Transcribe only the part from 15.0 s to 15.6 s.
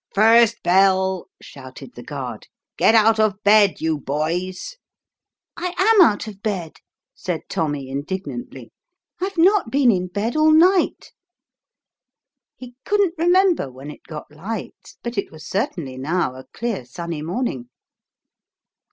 but it was